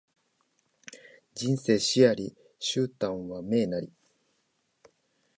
[1.35, 3.91] 人生死あり、終端は命なり